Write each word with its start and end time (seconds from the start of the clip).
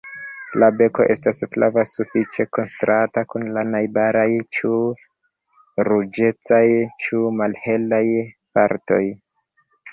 La 0.61 0.67
beko 0.77 1.03
estas 1.15 1.41
flava 1.55 1.83
sufiĉe 1.89 2.45
kontrasta 2.57 3.23
kun 3.35 3.45
la 3.59 3.65
najbaraj 3.75 4.25
ĉu 4.59 4.73
ruĝecaj 5.93 6.65
ĉu 7.07 7.25
malhelaj 7.43 8.05
partoj. 8.57 9.03